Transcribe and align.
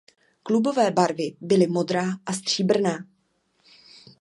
Klubové 0.43 0.91
barvy 0.91 1.35
byly 1.41 1.67
modrá 1.67 2.05
a 2.25 2.33
stříbrná. 2.33 3.05